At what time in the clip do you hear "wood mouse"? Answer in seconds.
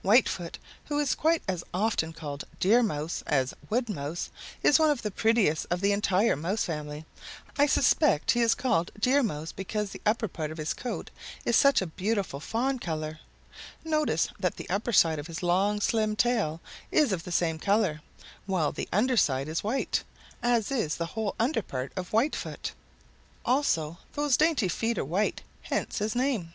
3.68-4.30